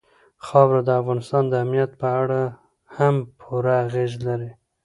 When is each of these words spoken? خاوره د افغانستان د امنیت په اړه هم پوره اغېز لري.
خاوره 0.45 0.81
د 0.85 0.89
افغانستان 1.01 1.43
د 1.49 1.53
امنیت 1.63 1.91
په 2.01 2.07
اړه 2.21 2.41
هم 2.97 3.15
پوره 3.39 3.73
اغېز 3.85 4.13
لري. 4.27 4.51